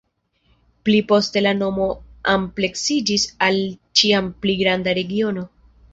Pli 0.87 1.01
poste 1.11 1.43
la 1.43 1.51
nomo 1.59 1.85
ampleksiĝis 2.33 3.27
al 3.49 3.61
ĉiam 4.03 4.33
pli 4.47 4.57
granda 4.63 4.97
regiono. 5.01 5.45